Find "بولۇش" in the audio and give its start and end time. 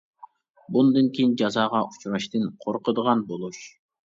3.31-3.63